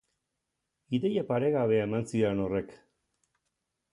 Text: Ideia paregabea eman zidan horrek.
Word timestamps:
Ideia 0.97 1.25
paregabea 1.33 1.85
eman 1.89 2.09
zidan 2.13 2.43
horrek. 2.47 2.75